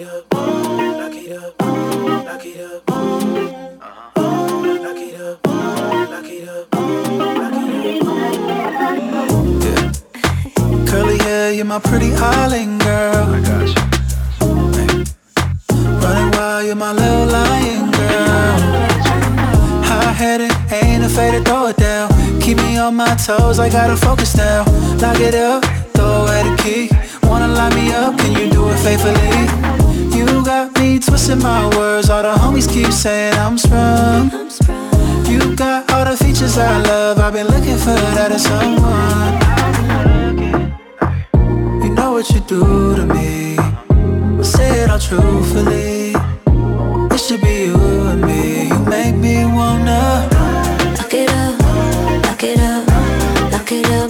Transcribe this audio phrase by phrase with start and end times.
[0.00, 2.82] it up, lock it up, lock it up.
[2.88, 4.10] Uh-huh.
[4.16, 7.18] Lock it up, lock it up, lock it
[7.68, 7.80] up.
[9.64, 10.86] Yeah.
[10.86, 13.34] Curly hair, you're my pretty island girl.
[13.34, 13.74] I got you.
[14.72, 15.04] Hey.
[16.00, 18.58] Running wild, you're my little lion girl.
[19.84, 22.08] High headed, ain't afraid to throw it down.
[22.40, 24.64] Keep me on my toes, I gotta focus now.
[24.96, 25.62] Lock it up,
[25.92, 26.88] throw away the key.
[27.28, 29.79] Wanna light me up, can you do it faithfully?
[30.30, 34.30] You got me twisting my words, all the homies keep saying I'm sprung.
[35.26, 39.34] You got all the features I love, I've been looking for that in someone.
[41.82, 43.56] You know what you do to me,
[44.42, 46.14] say it all truthfully.
[47.12, 47.76] It should be you
[48.06, 50.28] and me, you make me wanna
[50.96, 51.60] Lock it up,
[52.24, 52.86] lock it up,
[53.52, 54.09] lock it up,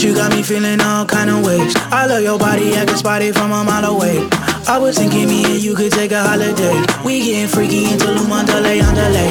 [0.00, 1.74] About you got me feeling all kind of ways.
[1.92, 4.26] I love your body, I can spot it from a mile away.
[4.66, 6.82] I was thinking me and you could take a holiday.
[7.04, 9.28] We getting freaky into Lumandale, Andale.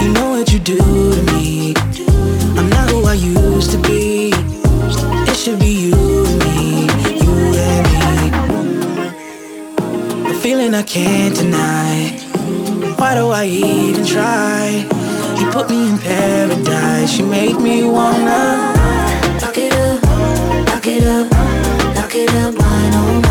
[0.00, 1.74] You know what you do to me.
[2.56, 4.30] I'm not who I used to be.
[4.32, 6.86] It should be you and me,
[7.18, 7.34] you
[7.66, 7.86] and
[10.22, 10.30] me.
[10.30, 12.10] A feeling I can't deny.
[12.96, 15.03] Why do I even try?
[15.38, 17.18] You put me in paradise.
[17.18, 18.72] You make me wanna.
[19.42, 20.02] Lock it up,
[20.68, 21.30] lock it up,
[21.96, 23.23] lock it up, mine oh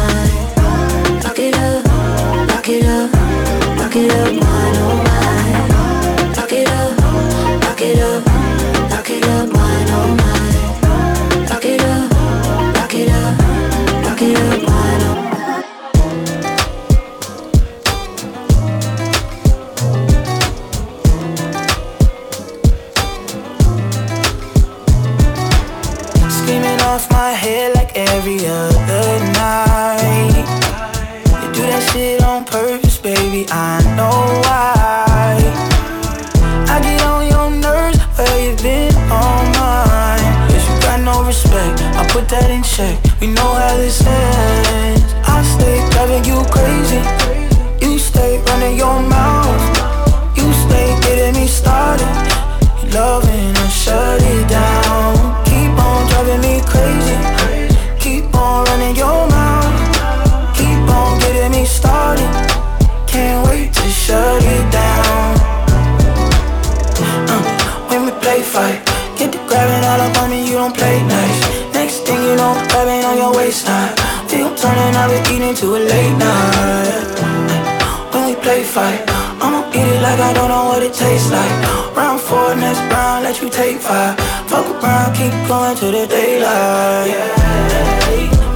[78.54, 79.02] play fight,
[79.42, 81.54] I'ma eat it like I don't know what it tastes like.
[81.98, 84.14] Round four, next round, let you take five.
[84.48, 87.08] Fuck around, keep going to the daylight.
[87.14, 87.34] Yeah,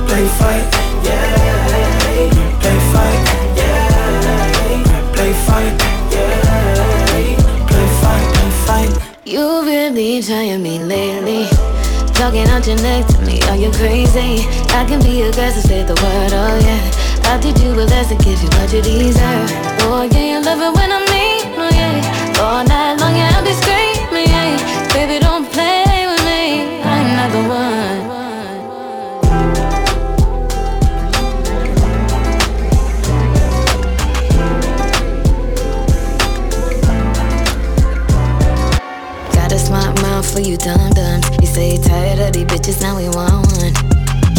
[0.07, 0.65] play fight.
[1.01, 1.33] Yeah,
[2.61, 3.21] play fight.
[3.57, 4.37] Yeah,
[5.15, 5.73] play fight.
[6.13, 7.07] Yeah,
[7.65, 8.91] play fight, play fight.
[9.25, 11.49] You really trying me lately.
[12.13, 14.45] Talking out your neck to me, are you crazy?
[14.77, 17.06] I can be aggressive, say the word, oh yeah.
[17.29, 19.51] I did you a lesson, give you what you deserve.
[19.81, 22.39] Oh yeah, you love it when I'm mean, oh yeah.
[22.41, 24.57] All night long, yeah, I'll be screaming, yeah.
[24.93, 28.07] Baby, don't play with me, I'm not the one.
[39.33, 41.29] Got a smart mouth for you dum dums.
[41.41, 43.96] You say you're tired of these bitches, now we want one.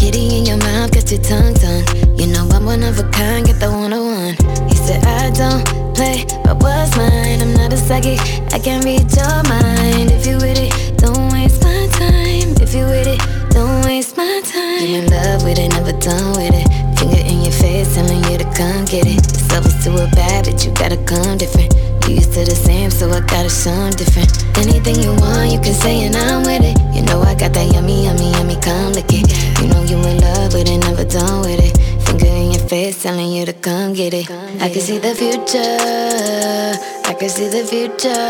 [0.08, 1.84] Kitty in your mouth, got your tongue done.
[2.16, 4.34] You know I'm one of a kind, get the one on one.
[4.66, 5.60] He said I don't
[5.94, 7.42] play, but what's mine?
[7.42, 8.18] I'm not a psychic,
[8.50, 10.08] I can read your mind.
[10.10, 12.56] If you with it, don't waste my time.
[12.56, 13.20] If you with it,
[13.52, 14.80] don't waste my time.
[14.80, 16.64] You in love with it, never done with it.
[16.98, 19.20] Finger in your face, telling you to come get it.
[19.28, 21.76] This level's to a bad, but you gotta come different.
[22.08, 24.32] Used to the same, so I gotta show 'em different.
[24.56, 26.76] Anything you want, you can say, and I'm with it.
[26.94, 29.26] You know I got that yummy, yummy, yummy, come lick it.
[29.60, 31.76] You know you in love but it, never done with it.
[32.06, 34.30] Finger in your face, telling you to come get it.
[34.60, 36.72] I can see the future,
[37.10, 38.28] I can see the future.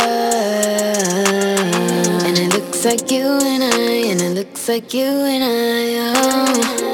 [2.26, 6.12] And it looks like you and I, and it looks like you and I.
[6.16, 6.87] Oh.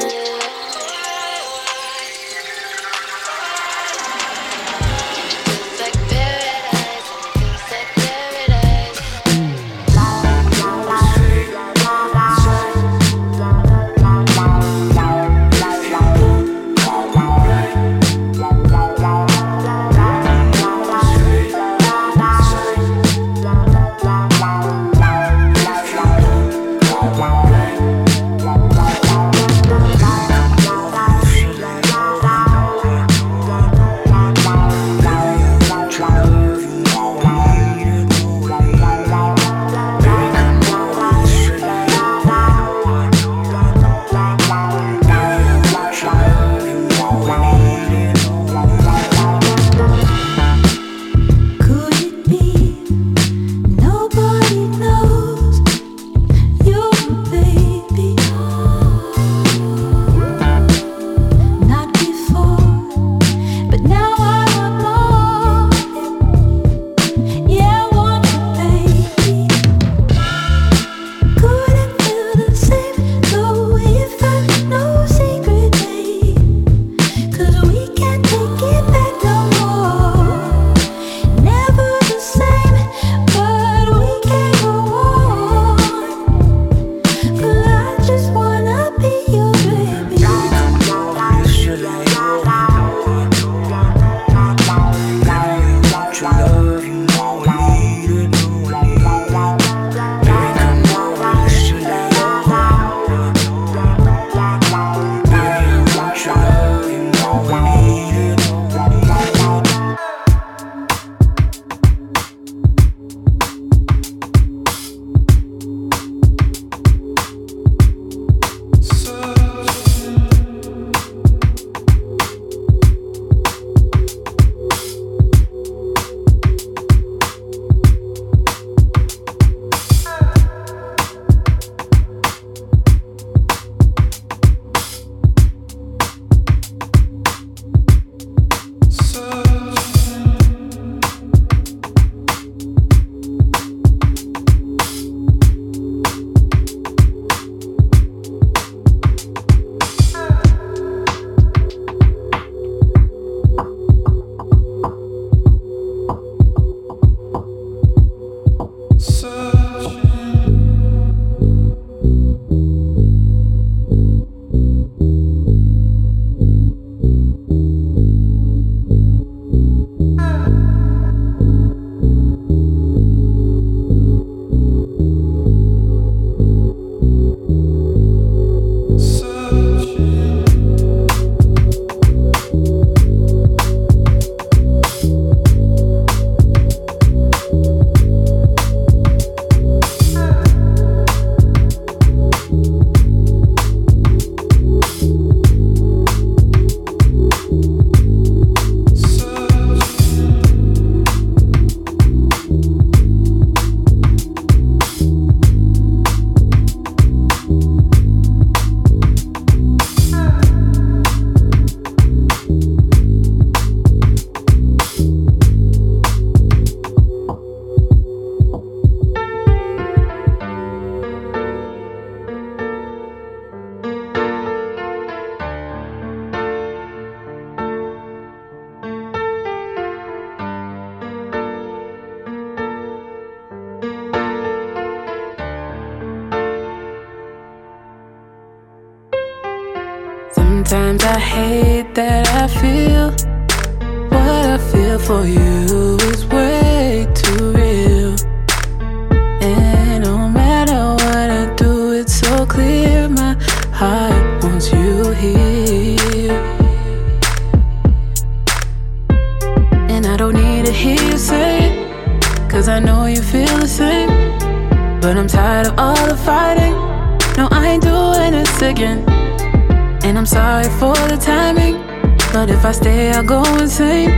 [272.35, 274.09] But if I stay, I'll go insane.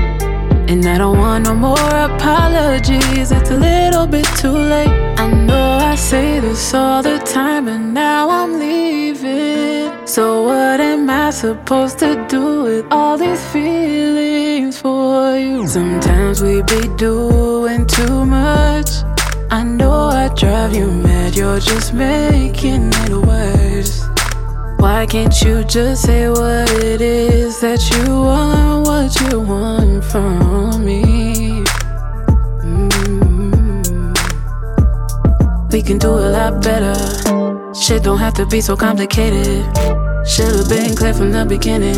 [0.71, 3.31] And I don't want no more apologies.
[3.31, 4.89] It's a little bit too late.
[5.19, 10.07] I know I say this all the time, and now I'm leaving.
[10.07, 15.67] So, what am I supposed to do with all these feelings for you?
[15.67, 18.89] Sometimes we be doing too much.
[19.51, 24.06] I know I drive you mad, you're just making it worse.
[24.79, 30.85] Why can't you just say what it is that you want, what you want from
[30.85, 31.63] me?
[32.61, 34.13] Mm-hmm.
[35.71, 36.93] We can do a lot better.
[37.73, 39.65] Shit don't have to be so complicated.
[40.27, 41.97] Should've been clear from the beginning.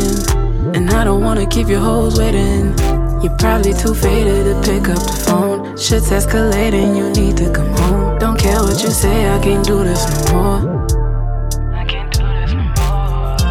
[0.74, 2.74] And I don't wanna keep your hoes waiting.
[3.22, 5.76] You're probably too faded to pick up the phone.
[5.76, 8.18] Shit's escalating, you need to come home.
[8.18, 10.79] Don't care what you say, I can't do this no more.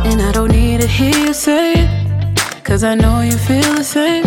[0.10, 3.84] And I don't need to hear you say it, cause I know you feel the
[3.84, 4.24] same.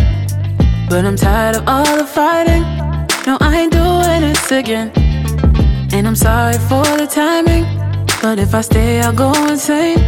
[0.89, 2.62] But I'm tired of all the fighting.
[3.27, 4.93] No, I ain't doing this again.
[5.93, 7.65] And I'm sorry for the timing.
[8.23, 9.99] But if I stay, I'll go insane.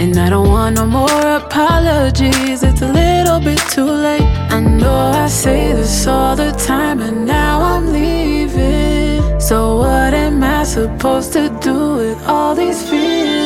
[0.00, 2.64] And I don't want no more apologies.
[2.64, 4.28] It's a little bit too late.
[4.50, 9.38] I know I say this all the time, and now I'm leaving.
[9.38, 13.45] So, what am I supposed to do with all these feelings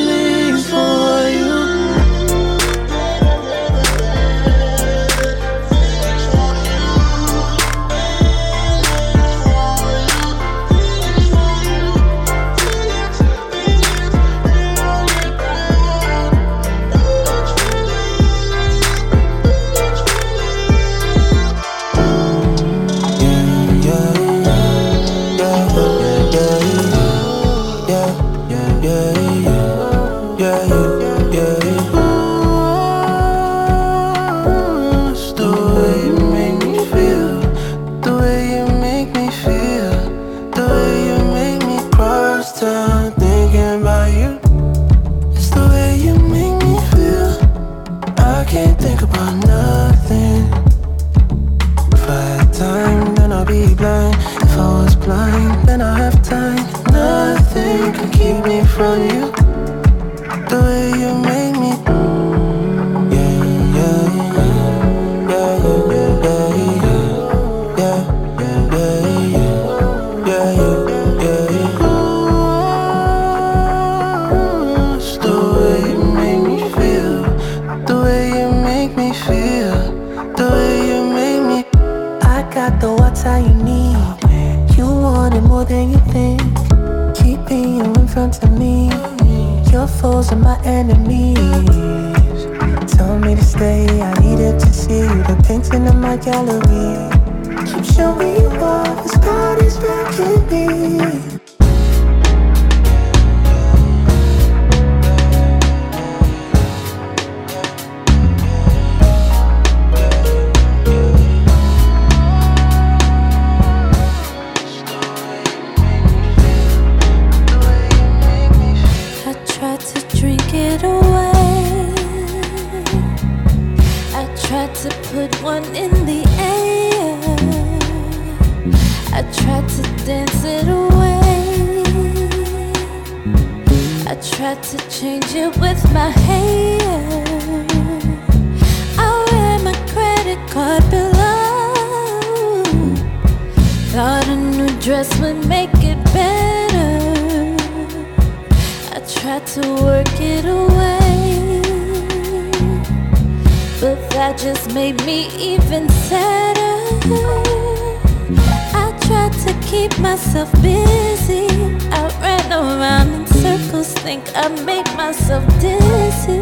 [164.21, 166.41] think I made myself dizzy.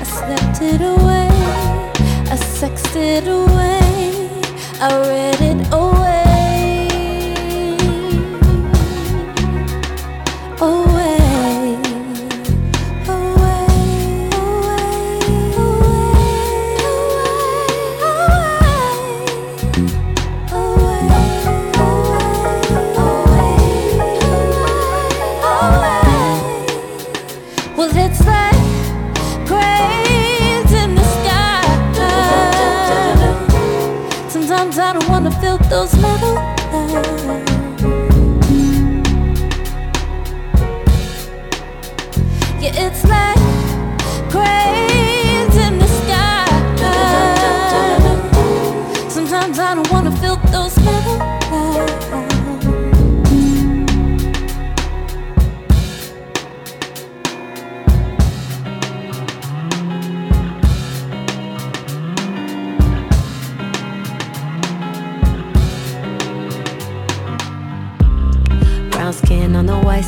[0.00, 1.28] I slept it away,
[2.30, 4.30] I sexed it away,
[4.80, 6.03] I read it away.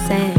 [0.07, 0.36] せん。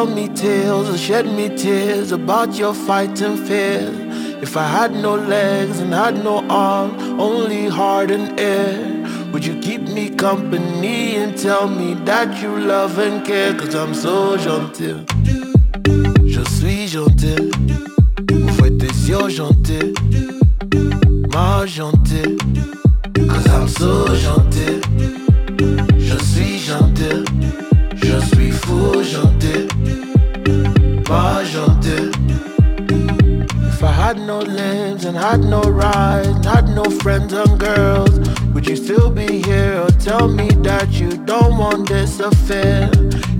[0.00, 3.82] tell me tales and shed me tears about your fight and fear.
[4.40, 8.78] If I had no legs and had no arm, only heart and air,
[9.30, 13.52] would you keep me company and tell me that you love and care?
[13.52, 15.04] Cause I'm so gentil.
[16.24, 17.50] Je suis gentil.
[18.30, 19.92] Vous êtes so gentil.
[21.30, 22.38] Ma gentil.
[23.28, 25.19] Cause I'm so gentil.
[34.42, 38.18] limbs and had no rides, had no friends and girls.
[38.54, 42.90] Would you still be here or tell me that you don't want this affair?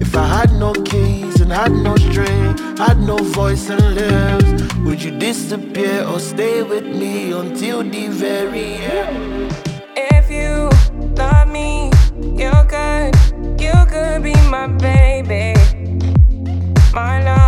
[0.01, 5.03] If I had no keys and had no string, had no voice and lips, would
[5.03, 9.55] you disappear or stay with me until the very end?
[9.97, 10.71] If you
[11.17, 11.91] love me,
[12.43, 13.15] you could,
[13.61, 15.55] you could be my baby,
[16.93, 17.40] my love.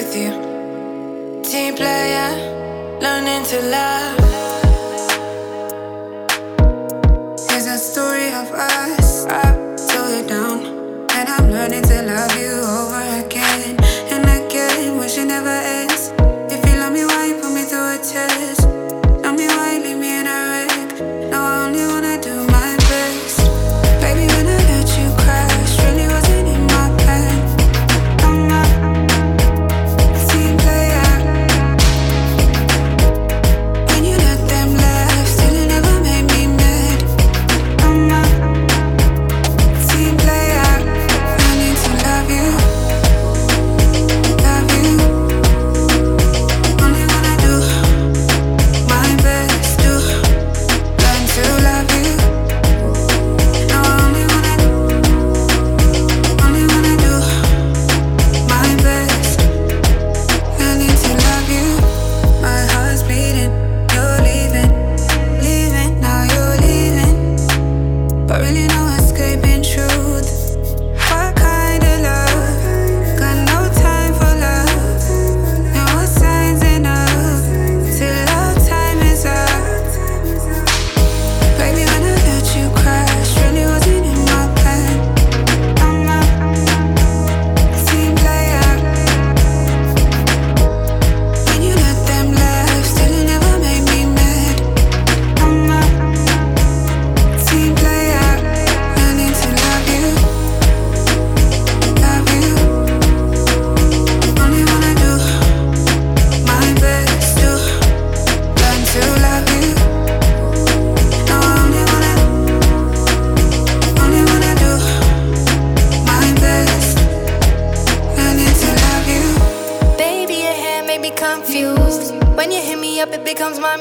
[0.00, 0.30] With you.
[1.42, 2.30] Team player,
[3.02, 4.16] learning to love.
[7.48, 9.56] Here's a story of us, up
[9.88, 10.58] to it down.
[11.16, 12.59] And I'm learning to love you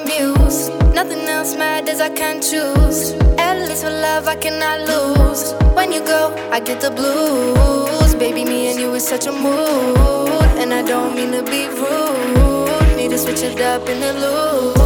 [0.05, 0.69] muse.
[0.93, 3.13] Nothing else matters, I can't choose.
[3.37, 5.53] Endless for love, I cannot lose.
[5.75, 8.15] When you go, I get the blues.
[8.15, 10.57] Baby, me and you is such a mood.
[10.61, 12.97] And I don't mean to be rude.
[12.97, 14.77] Need to switch it up in the loop.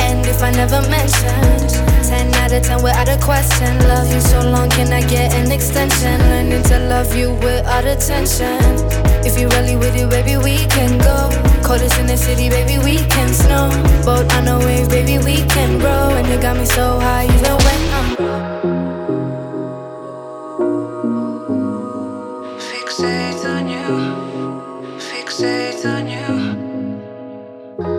[0.00, 1.70] And if I never mentioned,
[2.06, 3.78] 10 out of 10 without a question.
[3.88, 6.20] Love you so long, can I get an extension?
[6.30, 8.60] Learning to love you without attention.
[9.26, 11.45] If you really with it, baby, we can go.
[11.66, 13.68] Coldest in the city, baby, we can snow.
[14.04, 16.14] Boat on a wave, baby, we can row.
[16.14, 18.08] And you got me so high, even when I'm.
[22.70, 23.88] Fixate on you,
[25.10, 26.30] fixate on you.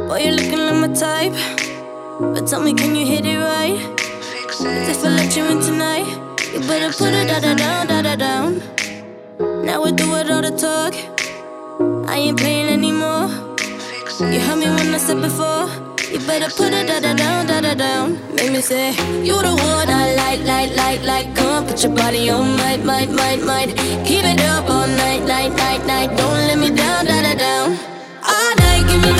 [0.07, 1.35] Boy, you're looking like my type.
[2.21, 3.77] But tell me, can you hit it right?
[4.31, 6.07] Fixate If I let you in tonight,
[6.53, 8.61] you better put it da da down, da da down.
[9.65, 10.93] Now we do it all the talk.
[12.09, 12.66] I ain't playing.
[14.19, 15.69] You heard me when I said before.
[16.11, 18.17] You better put it da da down, da da down.
[18.33, 18.89] Make me say,
[19.23, 21.35] You the one I like, like, like, like.
[21.35, 23.77] Come on, put your body on, might, might, might, might.
[24.07, 26.17] Keep it up all night, night, night, night.
[26.17, 27.77] Don't let me down, da da down.
[28.23, 29.16] All night, give me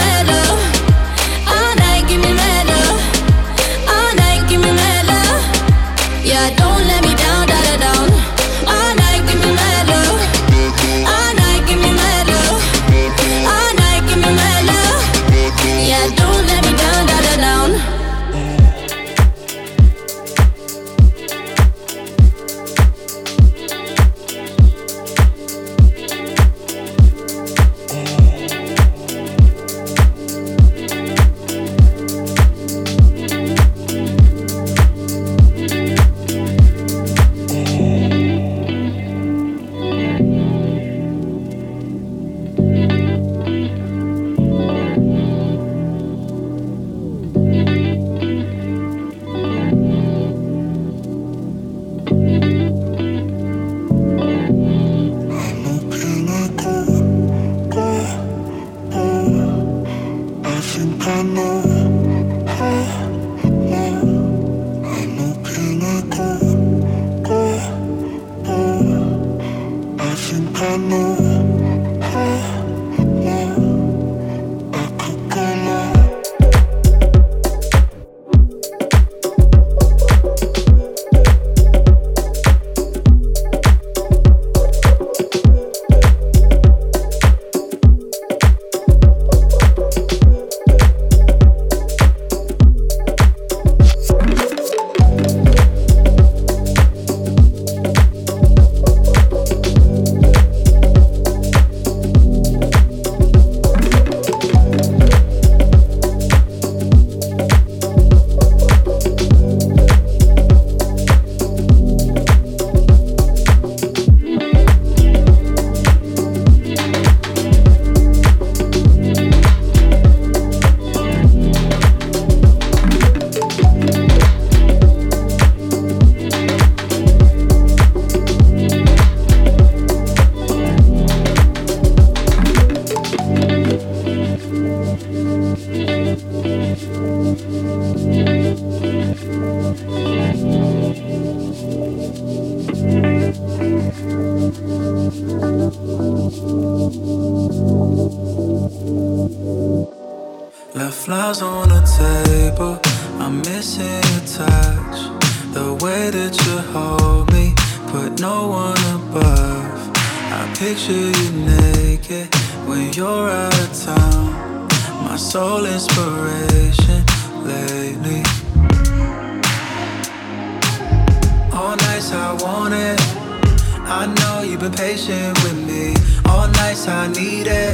[174.69, 175.93] been patient with me.
[176.25, 177.73] All nights I need it.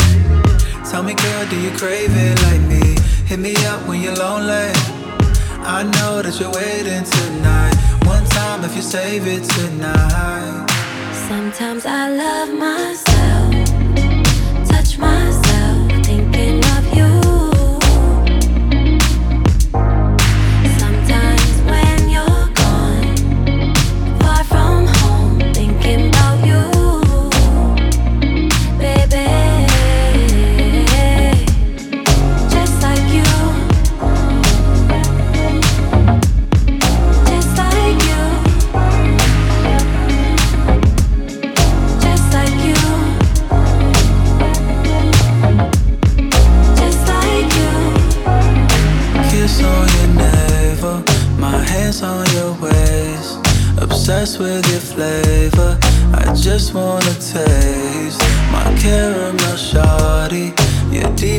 [0.89, 2.97] Tell me, girl, do you crave it like me?
[3.25, 4.71] Hit me up when you're lonely.
[5.65, 7.75] I know that you're waiting tonight.
[8.05, 10.67] One time if you save it tonight.
[11.27, 13.12] Sometimes I love myself.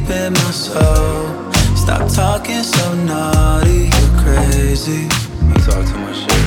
[0.04, 1.52] deep in my soul.
[1.76, 5.08] Stop talking so naughty, you're crazy.
[5.48, 6.46] You talk too much shit.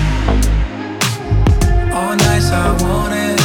[1.93, 3.39] All nights I want it.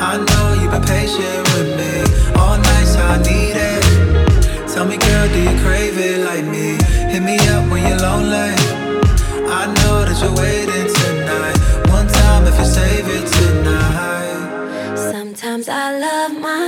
[0.00, 1.92] I know you've been patient with me.
[2.38, 4.68] All nights I need it.
[4.68, 6.78] Tell me, girl, do you crave it like me?
[7.10, 8.54] Hit me up when you're lonely.
[9.50, 11.56] I know that you're waiting tonight.
[11.90, 14.96] One time if you save it tonight.
[14.96, 16.67] Sometimes I love my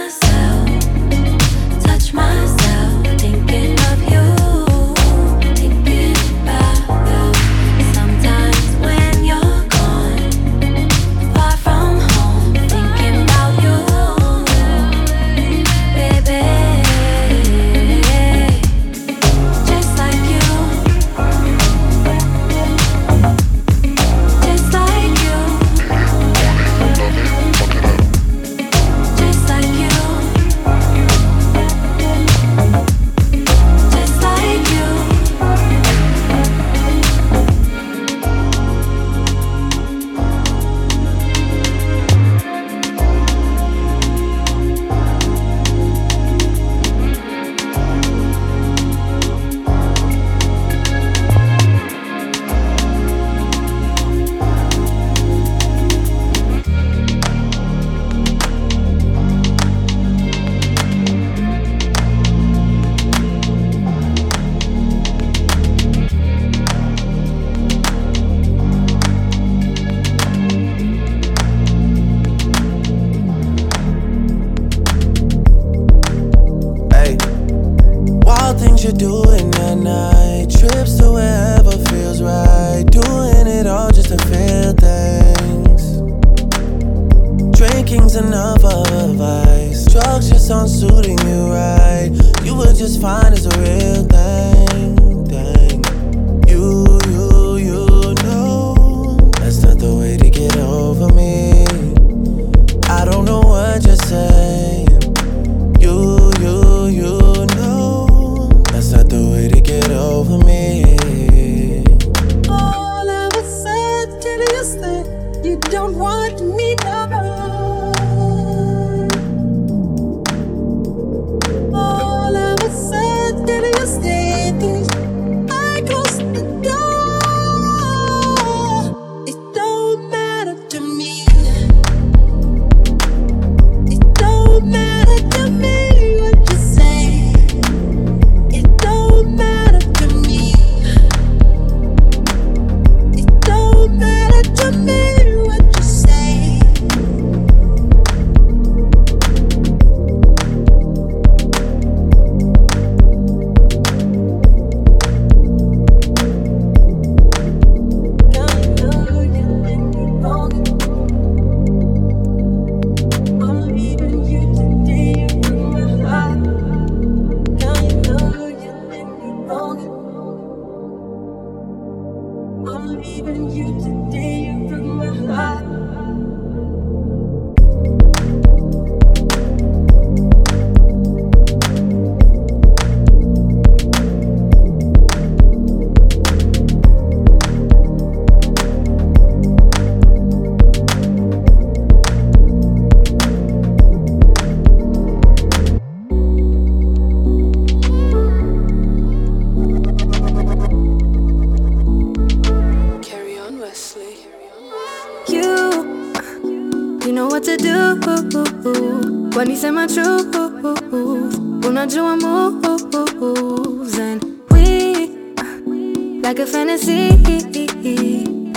[93.70, 94.59] eu tenho.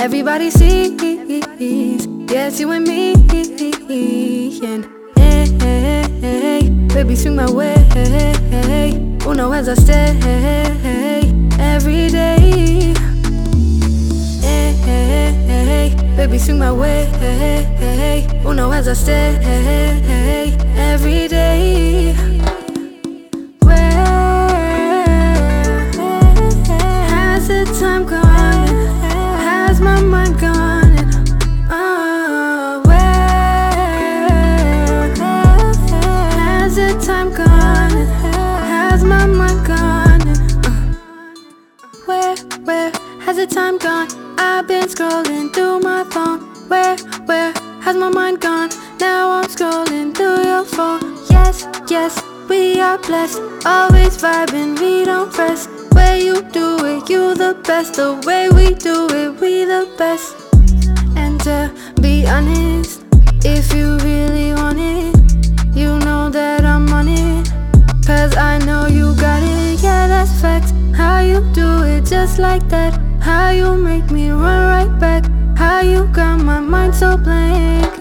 [0.04, 3.14] Everybody sees, it's you and me.
[4.62, 4.84] And
[5.62, 7.76] hey, baby, swing my way.
[9.26, 10.20] Uno as I stay
[11.58, 12.94] every day.
[14.42, 17.10] Hey, baby, swing my way.
[18.46, 19.38] Uno as I stay
[20.76, 22.33] every day.
[43.48, 44.08] The time gone?
[44.38, 46.40] I've been scrolling through my phone.
[46.70, 47.52] Where, where
[47.82, 48.70] has my mind gone?
[49.00, 51.18] Now I'm scrolling through your phone.
[51.30, 53.40] Yes, yes, we are blessed.
[53.66, 55.70] Always vibing, we don't rest.
[55.94, 57.96] Way you do it, you the best.
[57.96, 60.36] The way we do it, we the best.
[61.18, 63.04] And to be honest,
[63.44, 65.16] if you really want it,
[65.76, 67.52] you know that I'm on it.
[68.08, 70.72] Cause I know you got it, yeah, that's facts.
[70.96, 73.13] How you do it just like that.
[73.24, 75.24] How you make me run right back?
[75.58, 77.93] How you got my mind so blank?